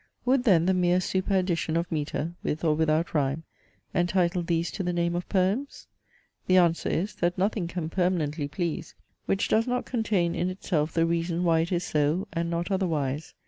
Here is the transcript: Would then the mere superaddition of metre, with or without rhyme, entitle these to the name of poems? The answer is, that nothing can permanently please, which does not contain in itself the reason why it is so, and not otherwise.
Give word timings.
Would 0.25 0.45
then 0.45 0.65
the 0.65 0.73
mere 0.73 0.97
superaddition 0.99 1.77
of 1.77 1.91
metre, 1.91 2.33
with 2.41 2.63
or 2.63 2.73
without 2.73 3.13
rhyme, 3.13 3.43
entitle 3.93 4.41
these 4.41 4.71
to 4.71 4.81
the 4.81 4.91
name 4.93 5.15
of 5.15 5.29
poems? 5.29 5.85
The 6.47 6.57
answer 6.57 6.89
is, 6.89 7.13
that 7.17 7.37
nothing 7.37 7.67
can 7.67 7.87
permanently 7.87 8.47
please, 8.47 8.95
which 9.27 9.47
does 9.47 9.67
not 9.67 9.85
contain 9.85 10.33
in 10.33 10.49
itself 10.49 10.91
the 10.91 11.05
reason 11.05 11.43
why 11.43 11.59
it 11.59 11.71
is 11.71 11.83
so, 11.83 12.27
and 12.33 12.49
not 12.49 12.71
otherwise. 12.71 13.35